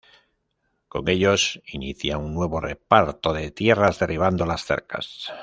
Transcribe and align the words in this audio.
Con 0.87 1.07
ellos 1.09 1.61
inicia 1.67 2.17
un 2.17 2.33
nuevo 2.33 2.59
reparto 2.59 3.33
de 3.33 3.51
tierras 3.51 3.99
derribando 3.99 4.47
las 4.47 4.65
cercas. 4.65 5.31